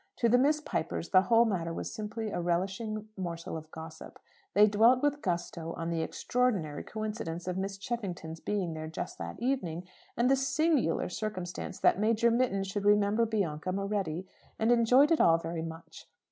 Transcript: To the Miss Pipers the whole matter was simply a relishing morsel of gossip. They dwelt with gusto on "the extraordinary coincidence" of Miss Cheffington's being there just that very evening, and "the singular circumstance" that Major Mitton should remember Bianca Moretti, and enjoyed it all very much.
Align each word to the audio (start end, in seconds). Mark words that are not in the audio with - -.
To 0.15 0.27
the 0.27 0.39
Miss 0.39 0.59
Pipers 0.61 1.09
the 1.09 1.21
whole 1.21 1.45
matter 1.45 1.71
was 1.71 1.93
simply 1.93 2.31
a 2.31 2.41
relishing 2.41 3.07
morsel 3.15 3.55
of 3.55 3.69
gossip. 3.69 4.17
They 4.55 4.65
dwelt 4.65 5.03
with 5.03 5.21
gusto 5.21 5.73
on 5.73 5.91
"the 5.91 6.01
extraordinary 6.01 6.81
coincidence" 6.83 7.47
of 7.47 7.55
Miss 7.55 7.77
Cheffington's 7.77 8.39
being 8.39 8.73
there 8.73 8.87
just 8.87 9.19
that 9.19 9.37
very 9.37 9.51
evening, 9.51 9.83
and 10.17 10.27
"the 10.27 10.35
singular 10.35 11.07
circumstance" 11.07 11.79
that 11.81 11.99
Major 11.99 12.31
Mitton 12.31 12.63
should 12.63 12.83
remember 12.83 13.27
Bianca 13.27 13.71
Moretti, 13.71 14.25
and 14.57 14.71
enjoyed 14.71 15.11
it 15.11 15.21
all 15.21 15.37
very 15.37 15.61
much. 15.61 16.07